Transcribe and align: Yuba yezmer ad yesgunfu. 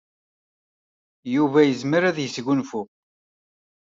Yuba 1.33 1.59
yezmer 1.63 2.03
ad 2.09 2.17
yesgunfu. 2.19 2.81